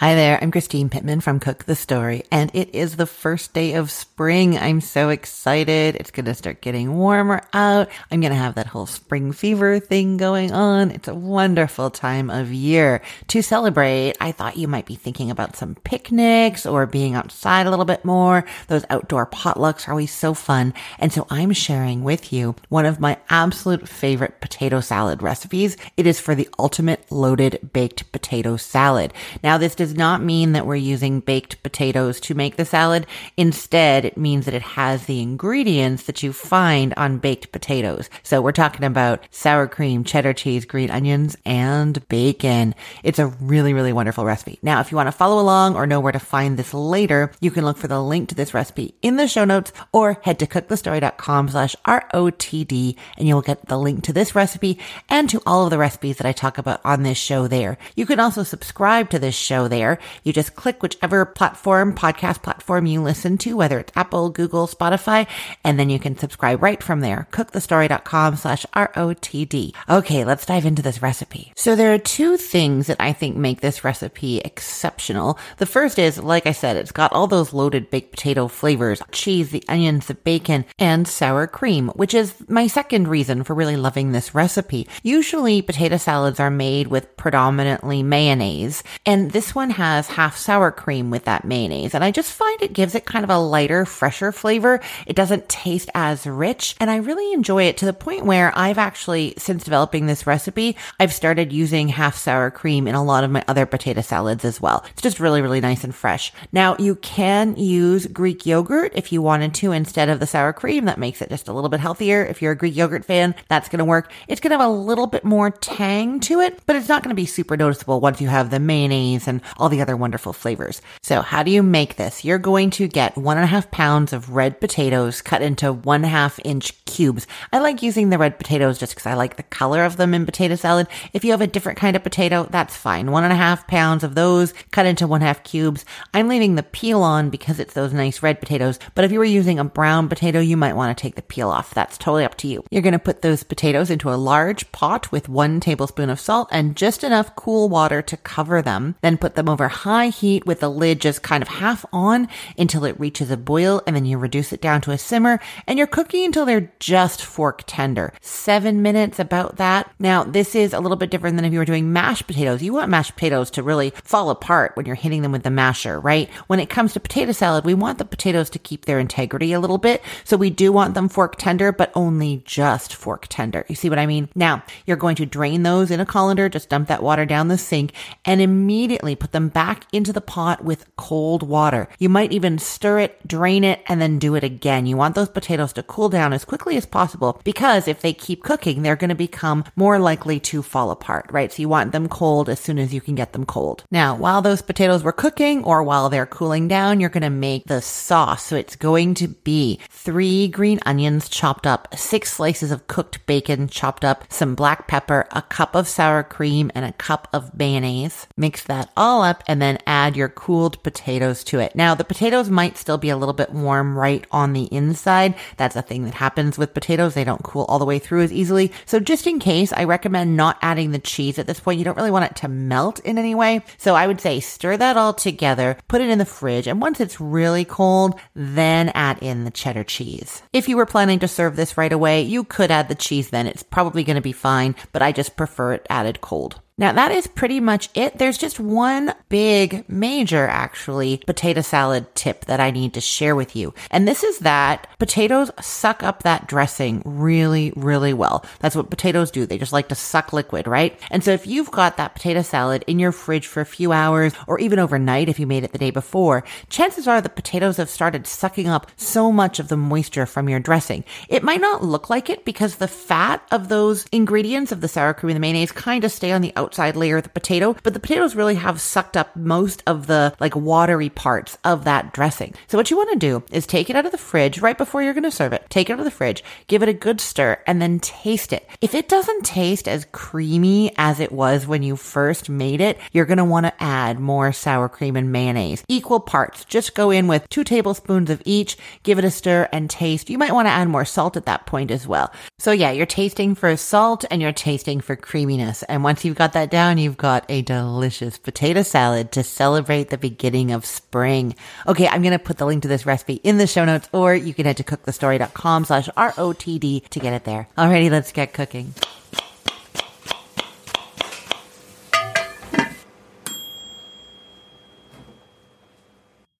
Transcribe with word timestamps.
Hi 0.00 0.14
there, 0.14 0.38
I'm 0.40 0.50
Christine 0.50 0.88
Pittman 0.88 1.20
from 1.20 1.40
Cook 1.40 1.64
the 1.64 1.76
Story, 1.76 2.24
and 2.32 2.50
it 2.54 2.74
is 2.74 2.96
the 2.96 3.04
first 3.04 3.52
day 3.52 3.74
of 3.74 3.90
spring. 3.90 4.56
I'm 4.56 4.80
so 4.80 5.10
excited. 5.10 5.94
It's 5.96 6.10
going 6.10 6.24
to 6.24 6.32
start 6.32 6.62
getting 6.62 6.96
warmer 6.96 7.42
out. 7.52 7.90
I'm 8.10 8.22
going 8.22 8.32
to 8.32 8.38
have 8.38 8.54
that 8.54 8.68
whole 8.68 8.86
spring 8.86 9.32
fever 9.32 9.78
thing 9.78 10.16
going 10.16 10.52
on. 10.52 10.90
It's 10.90 11.06
a 11.06 11.14
wonderful 11.14 11.90
time 11.90 12.30
of 12.30 12.50
year 12.50 13.02
to 13.28 13.42
celebrate. 13.42 14.16
I 14.22 14.32
thought 14.32 14.56
you 14.56 14.68
might 14.68 14.86
be 14.86 14.94
thinking 14.94 15.30
about 15.30 15.56
some 15.56 15.74
picnics 15.84 16.64
or 16.64 16.86
being 16.86 17.14
outside 17.14 17.66
a 17.66 17.70
little 17.70 17.84
bit 17.84 18.02
more. 18.02 18.46
Those 18.68 18.86
outdoor 18.88 19.26
potlucks 19.26 19.86
are 19.86 19.90
always 19.90 20.14
so 20.14 20.32
fun. 20.32 20.72
And 20.98 21.12
so 21.12 21.26
I'm 21.28 21.52
sharing 21.52 22.04
with 22.04 22.32
you 22.32 22.56
one 22.70 22.86
of 22.86 23.00
my 23.00 23.18
absolute 23.28 23.86
favorite 23.86 24.40
potato 24.40 24.80
salad 24.80 25.22
recipes. 25.22 25.76
It 25.98 26.06
is 26.06 26.18
for 26.18 26.34
the 26.34 26.48
ultimate 26.58 27.04
loaded 27.12 27.68
baked 27.74 28.10
potato 28.12 28.56
salad. 28.56 29.12
Now, 29.42 29.58
this 29.58 29.74
does 29.74 29.89
does 29.90 29.98
not 29.98 30.22
mean 30.22 30.52
that 30.52 30.66
we're 30.66 30.76
using 30.76 31.18
baked 31.18 31.60
potatoes 31.64 32.20
to 32.20 32.32
make 32.32 32.54
the 32.54 32.64
salad. 32.64 33.08
Instead, 33.36 34.04
it 34.04 34.16
means 34.16 34.44
that 34.44 34.54
it 34.54 34.62
has 34.62 35.06
the 35.06 35.20
ingredients 35.20 36.04
that 36.04 36.22
you 36.22 36.32
find 36.32 36.94
on 36.96 37.18
baked 37.18 37.50
potatoes. 37.50 38.08
So 38.22 38.40
we're 38.40 38.52
talking 38.52 38.84
about 38.84 39.26
sour 39.32 39.66
cream, 39.66 40.04
cheddar 40.04 40.32
cheese, 40.32 40.64
green 40.64 40.90
onions, 40.90 41.36
and 41.44 42.06
bacon. 42.08 42.76
It's 43.02 43.18
a 43.18 43.26
really, 43.26 43.74
really 43.74 43.92
wonderful 43.92 44.24
recipe. 44.24 44.60
Now, 44.62 44.78
if 44.78 44.92
you 44.92 44.96
want 44.96 45.08
to 45.08 45.12
follow 45.12 45.40
along 45.40 45.74
or 45.74 45.88
know 45.88 45.98
where 45.98 46.12
to 46.12 46.20
find 46.20 46.56
this 46.56 46.72
later, 46.72 47.32
you 47.40 47.50
can 47.50 47.64
look 47.64 47.76
for 47.76 47.88
the 47.88 48.00
link 48.00 48.28
to 48.28 48.36
this 48.36 48.54
recipe 48.54 48.94
in 49.02 49.16
the 49.16 49.26
show 49.26 49.44
notes 49.44 49.72
or 49.90 50.20
head 50.22 50.38
to 50.38 50.46
cookthestory.com 50.46 51.48
slash 51.48 51.74
ROTD 51.84 52.96
and 53.18 53.26
you'll 53.26 53.42
get 53.42 53.66
the 53.66 53.78
link 53.78 54.04
to 54.04 54.12
this 54.12 54.36
recipe 54.36 54.78
and 55.08 55.28
to 55.30 55.42
all 55.44 55.64
of 55.64 55.70
the 55.70 55.78
recipes 55.78 56.18
that 56.18 56.28
I 56.28 56.32
talk 56.32 56.58
about 56.58 56.80
on 56.84 57.02
this 57.02 57.18
show 57.18 57.48
there. 57.48 57.76
You 57.96 58.06
can 58.06 58.20
also 58.20 58.44
subscribe 58.44 59.10
to 59.10 59.18
this 59.18 59.34
show 59.34 59.66
there 59.66 59.79
there. 59.80 59.98
You 60.24 60.32
just 60.32 60.54
click 60.54 60.82
whichever 60.82 61.24
platform, 61.24 61.94
podcast 61.94 62.42
platform 62.42 62.84
you 62.84 63.00
listen 63.00 63.38
to, 63.38 63.56
whether 63.56 63.78
it's 63.78 63.92
Apple, 63.96 64.28
Google, 64.28 64.66
Spotify, 64.66 65.26
and 65.64 65.78
then 65.78 65.88
you 65.88 65.98
can 65.98 66.18
subscribe 66.18 66.62
right 66.62 66.82
from 66.82 67.00
there. 67.00 67.28
Cookthestory.com 67.32 68.36
slash 68.36 68.66
R-O-T-D. 68.74 69.74
Okay, 69.88 70.24
let's 70.24 70.44
dive 70.44 70.66
into 70.66 70.82
this 70.82 71.00
recipe. 71.00 71.52
So 71.56 71.74
there 71.74 71.94
are 71.94 71.98
two 71.98 72.36
things 72.36 72.88
that 72.88 73.00
I 73.00 73.14
think 73.14 73.36
make 73.36 73.60
this 73.60 73.84
recipe 73.84 74.38
exceptional. 74.40 75.38
The 75.56 75.66
first 75.66 75.98
is, 75.98 76.18
like 76.18 76.46
I 76.46 76.52
said, 76.52 76.76
it's 76.76 76.92
got 76.92 77.12
all 77.12 77.26
those 77.26 77.54
loaded 77.54 77.90
baked 77.90 78.10
potato 78.10 78.48
flavors, 78.48 79.00
cheese, 79.12 79.50
the 79.50 79.64
onions, 79.68 80.06
the 80.06 80.14
bacon, 80.14 80.66
and 80.78 81.08
sour 81.08 81.46
cream, 81.46 81.88
which 81.96 82.12
is 82.12 82.34
my 82.48 82.66
second 82.66 83.08
reason 83.08 83.44
for 83.44 83.54
really 83.54 83.76
loving 83.76 84.12
this 84.12 84.34
recipe. 84.34 84.86
Usually 85.02 85.62
potato 85.62 85.96
salads 85.96 86.38
are 86.38 86.50
made 86.50 86.88
with 86.88 87.16
predominantly 87.16 88.02
mayonnaise, 88.02 88.82
and 89.06 89.30
this 89.30 89.54
one 89.54 89.69
has 89.70 90.06
half 90.06 90.36
sour 90.36 90.70
cream 90.70 91.10
with 91.10 91.24
that 91.24 91.44
mayonnaise, 91.44 91.94
and 91.94 92.04
I 92.04 92.10
just 92.10 92.32
find 92.32 92.60
it 92.62 92.72
gives 92.72 92.94
it 92.94 93.04
kind 93.04 93.24
of 93.24 93.30
a 93.30 93.38
lighter, 93.38 93.84
fresher 93.84 94.32
flavor. 94.32 94.80
It 95.06 95.16
doesn't 95.16 95.48
taste 95.48 95.90
as 95.94 96.26
rich, 96.26 96.76
and 96.80 96.90
I 96.90 96.96
really 96.96 97.32
enjoy 97.32 97.64
it 97.64 97.76
to 97.78 97.86
the 97.86 97.92
point 97.92 98.24
where 98.24 98.52
I've 98.56 98.78
actually, 98.78 99.34
since 99.38 99.64
developing 99.64 100.06
this 100.06 100.26
recipe, 100.26 100.76
I've 100.98 101.12
started 101.12 101.52
using 101.52 101.88
half 101.88 102.16
sour 102.16 102.50
cream 102.50 102.86
in 102.86 102.94
a 102.94 103.04
lot 103.04 103.24
of 103.24 103.30
my 103.30 103.44
other 103.48 103.66
potato 103.66 104.00
salads 104.00 104.44
as 104.44 104.60
well. 104.60 104.84
It's 104.92 105.02
just 105.02 105.20
really, 105.20 105.42
really 105.42 105.60
nice 105.60 105.84
and 105.84 105.94
fresh. 105.94 106.32
Now, 106.52 106.76
you 106.78 106.96
can 106.96 107.56
use 107.56 108.06
Greek 108.06 108.46
yogurt 108.46 108.92
if 108.94 109.12
you 109.12 109.22
wanted 109.22 109.54
to 109.54 109.72
instead 109.72 110.08
of 110.08 110.20
the 110.20 110.26
sour 110.26 110.52
cream. 110.52 110.84
That 110.84 110.98
makes 110.98 111.22
it 111.22 111.28
just 111.28 111.48
a 111.48 111.52
little 111.52 111.70
bit 111.70 111.80
healthier. 111.80 112.24
If 112.24 112.42
you're 112.42 112.52
a 112.52 112.56
Greek 112.56 112.76
yogurt 112.76 113.04
fan, 113.04 113.34
that's 113.48 113.68
going 113.68 113.78
to 113.78 113.84
work. 113.84 114.10
It's 114.28 114.40
going 114.40 114.50
to 114.50 114.58
have 114.58 114.68
a 114.68 114.72
little 114.72 115.06
bit 115.06 115.24
more 115.24 115.50
tang 115.50 116.20
to 116.20 116.40
it, 116.40 116.60
but 116.66 116.76
it's 116.76 116.88
not 116.88 117.02
going 117.02 117.10
to 117.10 117.20
be 117.20 117.26
super 117.26 117.56
noticeable 117.56 118.00
once 118.00 118.20
you 118.20 118.28
have 118.28 118.50
the 118.50 118.60
mayonnaise 118.60 119.28
and 119.28 119.40
all 119.56 119.68
the 119.68 119.80
other 119.80 119.96
wonderful 119.96 120.32
flavors. 120.32 120.82
So 121.02 121.22
how 121.22 121.42
do 121.42 121.50
you 121.50 121.62
make 121.62 121.96
this? 121.96 122.24
You're 122.24 122.38
going 122.38 122.70
to 122.70 122.88
get 122.88 123.16
one 123.16 123.36
and 123.36 123.44
a 123.44 123.48
half 123.48 123.70
pounds 123.70 124.12
of 124.12 124.30
red 124.30 124.60
potatoes 124.60 125.22
cut 125.22 125.42
into 125.42 125.72
one 125.72 126.02
half 126.02 126.38
inch 126.44 126.79
cubes. 126.90 127.26
I 127.52 127.58
like 127.60 127.82
using 127.82 128.10
the 128.10 128.18
red 128.18 128.38
potatoes 128.38 128.78
just 128.78 128.94
because 128.94 129.06
I 129.06 129.14
like 129.14 129.36
the 129.36 129.42
color 129.44 129.84
of 129.84 129.96
them 129.96 130.12
in 130.12 130.26
potato 130.26 130.56
salad. 130.56 130.88
If 131.12 131.24
you 131.24 131.30
have 131.30 131.40
a 131.40 131.46
different 131.46 131.78
kind 131.78 131.96
of 131.96 132.02
potato, 132.02 132.46
that's 132.50 132.76
fine. 132.76 133.10
One 133.10 133.24
and 133.24 133.32
a 133.32 133.36
half 133.36 133.66
pounds 133.66 134.04
of 134.04 134.14
those 134.14 134.52
cut 134.70 134.86
into 134.86 135.06
one 135.06 135.20
half 135.20 135.42
cubes. 135.44 135.84
I'm 136.12 136.28
leaving 136.28 136.56
the 136.56 136.62
peel 136.62 137.02
on 137.02 137.30
because 137.30 137.60
it's 137.60 137.74
those 137.74 137.92
nice 137.92 138.22
red 138.22 138.40
potatoes. 138.40 138.78
But 138.94 139.04
if 139.04 139.12
you 139.12 139.18
were 139.18 139.24
using 139.24 139.58
a 139.58 139.64
brown 139.64 140.08
potato, 140.08 140.40
you 140.40 140.56
might 140.56 140.76
want 140.76 140.96
to 140.96 141.00
take 141.00 141.14
the 141.14 141.22
peel 141.22 141.48
off. 141.48 141.74
That's 141.74 141.96
totally 141.96 142.24
up 142.24 142.36
to 142.38 142.48
you. 142.48 142.64
You're 142.70 142.82
going 142.82 142.92
to 142.92 142.98
put 142.98 143.22
those 143.22 143.42
potatoes 143.42 143.90
into 143.90 144.12
a 144.12 144.16
large 144.16 144.70
pot 144.72 145.12
with 145.12 145.28
one 145.28 145.60
tablespoon 145.60 146.10
of 146.10 146.20
salt 146.20 146.48
and 146.50 146.76
just 146.76 147.04
enough 147.04 147.36
cool 147.36 147.68
water 147.68 148.02
to 148.02 148.16
cover 148.16 148.62
them. 148.62 148.96
Then 149.00 149.16
put 149.16 149.34
them 149.34 149.48
over 149.48 149.68
high 149.68 150.08
heat 150.08 150.46
with 150.46 150.60
the 150.60 150.70
lid 150.70 151.00
just 151.00 151.22
kind 151.22 151.42
of 151.42 151.48
half 151.48 151.84
on 151.92 152.28
until 152.58 152.84
it 152.84 152.98
reaches 152.98 153.30
a 153.30 153.36
boil 153.36 153.82
and 153.86 153.94
then 153.94 154.04
you 154.04 154.18
reduce 154.18 154.52
it 154.52 154.60
down 154.60 154.80
to 154.82 154.90
a 154.90 154.98
simmer 154.98 155.40
and 155.66 155.78
you're 155.78 155.86
cooking 155.86 156.24
until 156.24 156.46
they're 156.46 156.72
just 156.90 157.22
fork 157.22 157.62
tender. 157.68 158.12
Seven 158.20 158.82
minutes 158.82 159.20
about 159.20 159.58
that. 159.58 159.88
Now, 160.00 160.24
this 160.24 160.56
is 160.56 160.72
a 160.72 160.80
little 160.80 160.96
bit 160.96 161.08
different 161.08 161.36
than 161.36 161.44
if 161.44 161.52
you 161.52 161.60
were 161.60 161.64
doing 161.64 161.92
mashed 161.92 162.26
potatoes. 162.26 162.64
You 162.64 162.72
want 162.72 162.90
mashed 162.90 163.14
potatoes 163.14 163.48
to 163.52 163.62
really 163.62 163.90
fall 164.02 164.28
apart 164.28 164.72
when 164.74 164.86
you're 164.86 164.96
hitting 164.96 165.22
them 165.22 165.30
with 165.30 165.44
the 165.44 165.50
masher, 165.50 166.00
right? 166.00 166.28
When 166.48 166.58
it 166.58 166.68
comes 166.68 166.92
to 166.94 166.98
potato 166.98 167.30
salad, 167.30 167.64
we 167.64 167.74
want 167.74 167.98
the 167.98 168.04
potatoes 168.04 168.50
to 168.50 168.58
keep 168.58 168.86
their 168.86 168.98
integrity 168.98 169.52
a 169.52 169.60
little 169.60 169.78
bit. 169.78 170.02
So 170.24 170.36
we 170.36 170.50
do 170.50 170.72
want 170.72 170.94
them 170.94 171.08
fork 171.08 171.36
tender, 171.36 171.70
but 171.70 171.92
only 171.94 172.42
just 172.44 172.92
fork 172.92 173.26
tender. 173.28 173.64
You 173.68 173.76
see 173.76 173.88
what 173.88 174.00
I 174.00 174.06
mean? 174.06 174.28
Now, 174.34 174.64
you're 174.84 174.96
going 174.96 175.14
to 175.16 175.26
drain 175.26 175.62
those 175.62 175.92
in 175.92 176.00
a 176.00 176.06
colander, 176.06 176.48
just 176.48 176.70
dump 176.70 176.88
that 176.88 177.04
water 177.04 177.24
down 177.24 177.46
the 177.46 177.56
sink 177.56 177.92
and 178.24 178.40
immediately 178.40 179.14
put 179.14 179.30
them 179.30 179.48
back 179.48 179.86
into 179.92 180.12
the 180.12 180.20
pot 180.20 180.64
with 180.64 180.86
cold 180.96 181.44
water. 181.44 181.88
You 182.00 182.08
might 182.08 182.32
even 182.32 182.58
stir 182.58 182.98
it, 182.98 183.28
drain 183.28 183.62
it, 183.62 183.80
and 183.86 184.02
then 184.02 184.18
do 184.18 184.34
it 184.34 184.42
again. 184.42 184.86
You 184.86 184.96
want 184.96 185.14
those 185.14 185.28
potatoes 185.28 185.72
to 185.74 185.84
cool 185.84 186.08
down 186.08 186.32
as 186.32 186.44
quickly 186.44 186.69
as 186.76 186.86
possible 186.86 187.40
because 187.44 187.88
if 187.88 188.00
they 188.00 188.12
keep 188.12 188.42
cooking, 188.42 188.82
they're 188.82 188.96
going 188.96 189.10
to 189.10 189.14
become 189.14 189.64
more 189.76 189.98
likely 189.98 190.40
to 190.40 190.62
fall 190.62 190.90
apart, 190.90 191.26
right? 191.30 191.52
So 191.52 191.62
you 191.62 191.68
want 191.68 191.92
them 191.92 192.08
cold 192.08 192.48
as 192.48 192.60
soon 192.60 192.78
as 192.78 192.94
you 192.94 193.00
can 193.00 193.14
get 193.14 193.32
them 193.32 193.46
cold. 193.46 193.84
Now, 193.90 194.14
while 194.16 194.42
those 194.42 194.62
potatoes 194.62 195.02
were 195.02 195.12
cooking 195.12 195.64
or 195.64 195.82
while 195.82 196.08
they're 196.08 196.26
cooling 196.26 196.68
down, 196.68 197.00
you're 197.00 197.10
going 197.10 197.22
to 197.22 197.30
make 197.30 197.64
the 197.64 197.82
sauce. 197.82 198.44
So 198.44 198.56
it's 198.56 198.76
going 198.76 199.14
to 199.14 199.28
be 199.28 199.78
three 199.90 200.48
green 200.48 200.80
onions 200.86 201.28
chopped 201.28 201.66
up, 201.66 201.88
six 201.96 202.32
slices 202.32 202.70
of 202.70 202.86
cooked 202.86 203.24
bacon 203.26 203.68
chopped 203.68 204.04
up, 204.04 204.24
some 204.28 204.54
black 204.54 204.88
pepper, 204.88 205.26
a 205.32 205.42
cup 205.42 205.74
of 205.74 205.88
sour 205.88 206.22
cream, 206.22 206.70
and 206.74 206.84
a 206.84 206.92
cup 206.92 207.28
of 207.32 207.56
mayonnaise. 207.56 208.26
Mix 208.36 208.64
that 208.64 208.90
all 208.96 209.22
up 209.22 209.42
and 209.46 209.60
then 209.60 209.78
add 209.86 210.16
your 210.16 210.28
cooled 210.28 210.82
potatoes 210.82 211.44
to 211.44 211.58
it. 211.58 211.74
Now, 211.74 211.94
the 211.94 212.04
potatoes 212.04 212.50
might 212.50 212.76
still 212.76 212.98
be 212.98 213.10
a 213.10 213.16
little 213.16 213.34
bit 213.34 213.52
warm 213.52 213.98
right 213.98 214.24
on 214.30 214.52
the 214.52 214.64
inside. 214.64 215.34
That's 215.56 215.76
a 215.76 215.82
thing 215.82 216.04
that 216.04 216.14
happens 216.14 216.58
with 216.60 216.74
potatoes. 216.74 217.14
They 217.14 217.24
don't 217.24 217.42
cool 217.42 217.64
all 217.64 217.80
the 217.80 217.84
way 217.84 217.98
through 217.98 218.22
as 218.22 218.32
easily. 218.32 218.70
So 218.86 219.00
just 219.00 219.26
in 219.26 219.40
case, 219.40 219.72
I 219.72 219.84
recommend 219.84 220.36
not 220.36 220.58
adding 220.62 220.92
the 220.92 220.98
cheese 220.98 221.38
at 221.38 221.46
this 221.48 221.58
point. 221.58 221.78
You 221.78 221.84
don't 221.84 221.96
really 221.96 222.10
want 222.12 222.26
it 222.26 222.36
to 222.36 222.48
melt 222.48 223.00
in 223.00 223.18
any 223.18 223.34
way. 223.34 223.62
So 223.78 223.94
I 223.94 224.06
would 224.06 224.20
say 224.20 224.38
stir 224.38 224.76
that 224.76 224.96
all 224.96 225.12
together, 225.12 225.76
put 225.88 226.00
it 226.00 226.10
in 226.10 226.18
the 226.18 226.24
fridge, 226.24 226.68
and 226.68 226.80
once 226.80 227.00
it's 227.00 227.20
really 227.20 227.64
cold, 227.64 228.18
then 228.34 228.90
add 228.90 229.18
in 229.20 229.44
the 229.44 229.50
cheddar 229.50 229.84
cheese. 229.84 230.42
If 230.52 230.68
you 230.68 230.76
were 230.76 230.86
planning 230.86 231.18
to 231.18 231.28
serve 231.28 231.56
this 231.56 231.76
right 231.76 231.92
away, 231.92 232.22
you 232.22 232.44
could 232.44 232.70
add 232.70 232.88
the 232.88 232.94
cheese 232.94 233.30
then. 233.30 233.46
It's 233.46 233.62
probably 233.62 234.04
going 234.04 234.16
to 234.16 234.20
be 234.20 234.32
fine, 234.32 234.76
but 234.92 235.02
I 235.02 235.12
just 235.12 235.36
prefer 235.36 235.72
it 235.72 235.86
added 235.90 236.20
cold. 236.20 236.60
Now 236.80 236.92
that 236.92 237.12
is 237.12 237.26
pretty 237.26 237.60
much 237.60 237.90
it. 237.94 238.16
There's 238.16 238.38
just 238.38 238.58
one 238.58 239.12
big, 239.28 239.86
major 239.86 240.46
actually 240.46 241.18
potato 241.26 241.60
salad 241.60 242.06
tip 242.14 242.46
that 242.46 242.58
I 242.58 242.70
need 242.70 242.94
to 242.94 243.02
share 243.02 243.36
with 243.36 243.54
you. 243.54 243.74
And 243.90 244.08
this 244.08 244.24
is 244.24 244.38
that 244.38 244.86
potatoes 244.98 245.50
suck 245.60 246.02
up 246.02 246.22
that 246.22 246.48
dressing 246.48 247.02
really, 247.04 247.74
really 247.76 248.14
well. 248.14 248.46
That's 248.60 248.74
what 248.74 248.88
potatoes 248.88 249.30
do. 249.30 249.44
They 249.44 249.58
just 249.58 249.74
like 249.74 249.90
to 249.90 249.94
suck 249.94 250.32
liquid, 250.32 250.66
right? 250.66 250.98
And 251.10 251.22
so 251.22 251.32
if 251.32 251.46
you've 251.46 251.70
got 251.70 251.98
that 251.98 252.14
potato 252.14 252.40
salad 252.40 252.82
in 252.86 252.98
your 252.98 253.12
fridge 253.12 253.46
for 253.46 253.60
a 253.60 253.66
few 253.66 253.92
hours 253.92 254.32
or 254.46 254.58
even 254.58 254.78
overnight 254.78 255.28
if 255.28 255.38
you 255.38 255.46
made 255.46 255.64
it 255.64 255.72
the 255.72 255.78
day 255.78 255.90
before, 255.90 256.44
chances 256.70 257.06
are 257.06 257.20
the 257.20 257.28
potatoes 257.28 257.76
have 257.76 257.90
started 257.90 258.26
sucking 258.26 258.68
up 258.68 258.90
so 258.96 259.30
much 259.30 259.58
of 259.58 259.68
the 259.68 259.76
moisture 259.76 260.24
from 260.24 260.48
your 260.48 260.60
dressing. 260.60 261.04
It 261.28 261.42
might 261.42 261.60
not 261.60 261.84
look 261.84 262.08
like 262.08 262.30
it 262.30 262.46
because 262.46 262.76
the 262.76 262.88
fat 262.88 263.46
of 263.50 263.68
those 263.68 264.06
ingredients 264.12 264.72
of 264.72 264.80
the 264.80 264.88
sour 264.88 265.12
cream 265.12 265.28
and 265.28 265.36
the 265.36 265.40
mayonnaise 265.40 265.72
kind 265.72 266.04
of 266.04 266.10
stay 266.10 266.32
on 266.32 266.40
the 266.40 266.54
outside 266.56 266.69
outside 266.70 266.94
layer 266.94 267.16
of 267.16 267.24
the 267.24 267.28
potato, 267.28 267.74
but 267.82 267.94
the 267.94 268.00
potatoes 268.00 268.36
really 268.36 268.54
have 268.54 268.80
sucked 268.80 269.16
up 269.16 269.34
most 269.34 269.82
of 269.88 270.06
the 270.06 270.32
like 270.38 270.54
watery 270.54 271.08
parts 271.08 271.58
of 271.64 271.82
that 271.82 272.12
dressing. 272.12 272.54
So 272.68 272.78
what 272.78 272.92
you 272.92 272.96
want 272.96 273.10
to 273.10 273.18
do 273.18 273.42
is 273.50 273.66
take 273.66 273.90
it 273.90 273.96
out 273.96 274.06
of 274.06 274.12
the 274.12 274.18
fridge 274.18 274.60
right 274.60 274.78
before 274.78 275.02
you're 275.02 275.14
going 275.14 275.24
to 275.24 275.32
serve 275.32 275.52
it. 275.52 275.66
Take 275.68 275.90
it 275.90 275.94
out 275.94 275.98
of 275.98 276.04
the 276.04 276.12
fridge, 276.12 276.44
give 276.68 276.84
it 276.84 276.88
a 276.88 276.92
good 276.92 277.20
stir, 277.20 277.60
and 277.66 277.82
then 277.82 277.98
taste 277.98 278.52
it. 278.52 278.68
If 278.80 278.94
it 278.94 279.08
doesn't 279.08 279.44
taste 279.44 279.88
as 279.88 280.06
creamy 280.12 280.92
as 280.96 281.18
it 281.18 281.32
was 281.32 281.66
when 281.66 281.82
you 281.82 281.96
first 281.96 282.48
made 282.48 282.80
it, 282.80 283.00
you're 283.10 283.26
going 283.26 283.38
to 283.38 283.44
want 283.44 283.66
to 283.66 283.82
add 283.82 284.20
more 284.20 284.52
sour 284.52 284.88
cream 284.88 285.16
and 285.16 285.32
mayonnaise. 285.32 285.82
Equal 285.88 286.20
parts. 286.20 286.64
Just 286.66 286.94
go 286.94 287.10
in 287.10 287.26
with 287.26 287.48
two 287.48 287.64
tablespoons 287.64 288.30
of 288.30 288.40
each, 288.44 288.76
give 289.02 289.18
it 289.18 289.24
a 289.24 289.30
stir 289.32 289.68
and 289.72 289.90
taste. 289.90 290.30
You 290.30 290.38
might 290.38 290.52
want 290.52 290.66
to 290.66 290.72
add 290.72 290.88
more 290.88 291.04
salt 291.04 291.36
at 291.36 291.46
that 291.46 291.66
point 291.66 291.90
as 291.90 292.06
well. 292.06 292.32
So 292.60 292.70
yeah, 292.70 292.92
you're 292.92 293.06
tasting 293.06 293.56
for 293.56 293.76
salt 293.76 294.24
and 294.30 294.40
you're 294.40 294.52
tasting 294.52 295.00
for 295.00 295.16
creaminess. 295.16 295.82
And 295.84 296.04
once 296.04 296.24
you've 296.24 296.36
got 296.36 296.52
down, 296.68 296.98
you've 296.98 297.16
got 297.16 297.46
a 297.48 297.62
delicious 297.62 298.36
potato 298.36 298.82
salad 298.82 299.32
to 299.32 299.42
celebrate 299.42 300.10
the 300.10 300.18
beginning 300.18 300.72
of 300.72 300.84
spring. 300.84 301.54
Okay, 301.86 302.06
I'm 302.06 302.20
going 302.20 302.32
to 302.32 302.38
put 302.38 302.58
the 302.58 302.66
link 302.66 302.82
to 302.82 302.88
this 302.88 303.06
recipe 303.06 303.34
in 303.44 303.56
the 303.56 303.66
show 303.66 303.84
notes 303.84 304.08
or 304.12 304.34
you 304.34 304.52
can 304.52 304.66
head 304.66 304.76
to 304.76 304.84
cookthestory.com 304.84 305.84
slash 305.86 306.08
ROTD 306.08 307.08
to 307.08 307.20
get 307.20 307.32
it 307.32 307.44
there. 307.44 307.68
Alrighty, 307.78 308.10
let's 308.10 308.32
get 308.32 308.52
cooking. 308.52 308.92